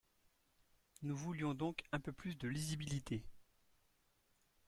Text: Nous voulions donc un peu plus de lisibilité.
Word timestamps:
Nous 1.03 1.15
voulions 1.15 1.53
donc 1.53 1.83
un 1.91 1.99
peu 1.99 2.11
plus 2.11 2.35
de 2.35 2.47
lisibilité. 2.47 3.23